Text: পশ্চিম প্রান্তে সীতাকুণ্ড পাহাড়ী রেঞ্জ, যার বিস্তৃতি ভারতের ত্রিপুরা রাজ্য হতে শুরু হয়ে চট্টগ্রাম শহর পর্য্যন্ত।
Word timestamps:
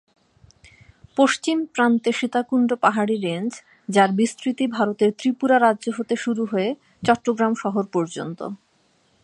পশ্চিম 1.17 1.57
প্রান্তে 1.65 2.11
সীতাকুণ্ড 2.11 2.69
পাহাড়ী 2.75 3.15
রেঞ্জ, 3.17 3.51
যার 3.89 4.09
বিস্তৃতি 4.11 4.65
ভারতের 4.67 5.09
ত্রিপুরা 5.19 5.57
রাজ্য 5.59 5.85
হতে 5.97 6.15
শুরু 6.15 6.43
হয়ে 6.45 6.69
চট্টগ্রাম 7.03 7.53
শহর 7.55 7.83
পর্য্যন্ত। 7.91 8.39